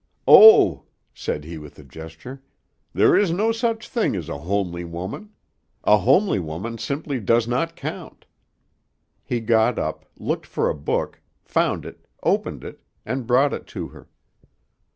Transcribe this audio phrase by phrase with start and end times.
[0.27, 2.41] "Oh," said he with a gesture,
[2.91, 5.29] "there is no such thing as a homely woman.
[5.83, 8.25] A homely woman simply does not count."
[9.23, 13.89] He got up, looked for a book, found it, opened it, and brought it to
[13.89, 14.09] her.